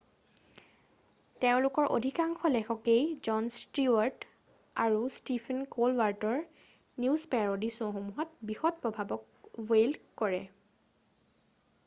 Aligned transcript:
তেওঁলোকৰ 1.43 1.87
অধিকাংশ 1.97 2.49
লেখকেই 2.53 3.01
জন 3.27 3.49
ষ্টিৱাৰ্ট 3.57 4.25
আৰু 4.85 5.03
ষ্টিফেন 5.17 5.59
ক'লবাৰ্টৰৰ 5.75 6.39
নিউজ 7.05 7.25
পেৰ'ডি 7.35 7.69
শ্ব'সমূহত 7.75 8.49
বৃহৎ 8.51 8.79
প্ৰভাৱক 8.87 9.29
ৱেইল্ড 9.73 10.01
কৰে৷ 10.23 10.41